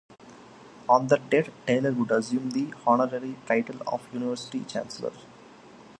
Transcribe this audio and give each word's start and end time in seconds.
On 0.89 1.05
that 1.09 1.29
date, 1.29 1.51
Taylor 1.67 1.91
would 1.91 2.09
assume 2.09 2.49
the 2.49 2.73
honorary 2.87 3.35
title 3.45 3.83
of 3.85 4.11
university 4.11 4.61
chancellor. 4.61 5.11